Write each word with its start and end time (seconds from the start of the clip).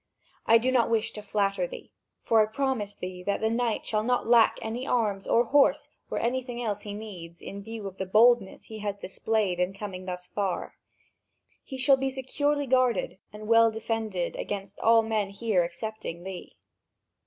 I 0.47 0.57
do 0.57 0.71
not 0.71 0.89
wish 0.89 1.11
to 1.11 1.21
flatter 1.21 1.67
thee, 1.67 1.91
for 2.23 2.41
I 2.41 2.47
promise 2.51 2.95
that 2.95 3.37
the 3.41 3.49
knight 3.51 3.85
shall 3.85 4.01
not 4.03 4.25
lack 4.25 4.57
any 4.59 4.87
arms, 4.87 5.27
or 5.27 5.43
horse 5.43 5.89
or 6.09 6.17
anything 6.17 6.59
else 6.63 6.81
he 6.81 6.95
needs, 6.95 7.39
in 7.39 7.61
view 7.61 7.85
of 7.85 7.97
the 7.99 8.07
boldness 8.07 8.63
he 8.63 8.79
has 8.79 8.95
displayed 8.95 9.59
in 9.59 9.73
coming 9.73 10.05
thus 10.05 10.25
far. 10.25 10.73
He 11.63 11.77
shall 11.77 11.97
be 11.97 12.09
securely 12.09 12.65
guarded 12.65 13.19
and 13.31 13.47
well 13.47 13.69
defended 13.69 14.35
against 14.37 14.79
all 14.79 15.03
men 15.03 15.29
here 15.29 15.61
excepting 15.61 16.23
thee. 16.23 16.55